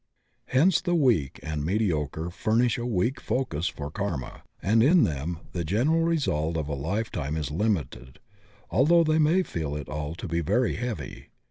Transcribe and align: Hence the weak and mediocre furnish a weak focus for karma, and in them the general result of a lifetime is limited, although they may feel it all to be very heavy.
Hence 0.47 0.81
the 0.81 0.95
weak 0.95 1.39
and 1.43 1.63
mediocre 1.63 2.31
furnish 2.31 2.79
a 2.79 2.87
weak 2.87 3.19
focus 3.21 3.67
for 3.67 3.91
karma, 3.91 4.41
and 4.59 4.81
in 4.81 5.03
them 5.03 5.37
the 5.51 5.63
general 5.63 6.01
result 6.01 6.57
of 6.57 6.67
a 6.67 6.73
lifetime 6.73 7.37
is 7.37 7.51
limited, 7.51 8.17
although 8.71 9.03
they 9.03 9.19
may 9.19 9.43
feel 9.43 9.75
it 9.75 9.87
all 9.87 10.15
to 10.15 10.27
be 10.27 10.41
very 10.41 10.73
heavy. 10.77 11.27